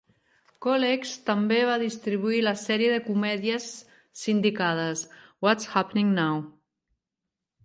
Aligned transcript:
Colex 0.65 1.11
també 1.27 1.59
va 1.71 1.75
distribuir 1.83 2.39
la 2.47 2.53
sèrie 2.61 2.89
de 2.95 3.03
comèdies 3.09 3.69
sindicades 4.23 5.05
"What's 5.49 5.71
Happening 5.77 6.11
Now!!" 6.19 6.43